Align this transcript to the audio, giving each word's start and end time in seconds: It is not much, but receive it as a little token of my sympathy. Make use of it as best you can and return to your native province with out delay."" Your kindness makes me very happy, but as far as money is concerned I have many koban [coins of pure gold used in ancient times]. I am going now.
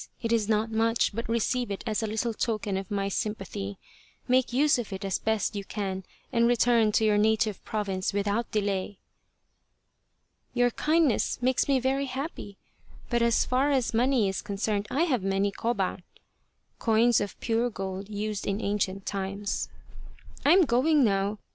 It 0.19 0.31
is 0.31 0.49
not 0.49 0.71
much, 0.71 1.13
but 1.13 1.29
receive 1.29 1.69
it 1.69 1.83
as 1.85 2.01
a 2.01 2.07
little 2.07 2.33
token 2.33 2.75
of 2.75 2.89
my 2.89 3.07
sympathy. 3.07 3.77
Make 4.27 4.51
use 4.51 4.79
of 4.79 4.91
it 4.91 5.05
as 5.05 5.19
best 5.19 5.55
you 5.55 5.63
can 5.63 6.05
and 6.33 6.47
return 6.47 6.91
to 6.93 7.05
your 7.05 7.19
native 7.19 7.63
province 7.63 8.11
with 8.11 8.27
out 8.27 8.49
delay."" 8.49 8.97
Your 10.55 10.71
kindness 10.71 11.37
makes 11.39 11.67
me 11.67 11.79
very 11.79 12.07
happy, 12.07 12.57
but 13.11 13.21
as 13.21 13.45
far 13.45 13.69
as 13.69 13.93
money 13.93 14.27
is 14.27 14.41
concerned 14.41 14.87
I 14.89 15.03
have 15.03 15.21
many 15.21 15.51
koban 15.51 16.01
[coins 16.79 17.21
of 17.21 17.39
pure 17.39 17.69
gold 17.69 18.09
used 18.09 18.47
in 18.47 18.59
ancient 18.59 19.05
times]. 19.05 19.69
I 20.43 20.53
am 20.53 20.65
going 20.65 21.03
now. 21.03 21.37